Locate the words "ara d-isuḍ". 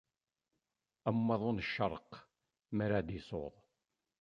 2.85-3.53